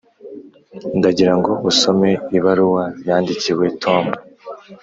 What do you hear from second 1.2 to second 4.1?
ngo usome ibaruwa yandikiwe, tom.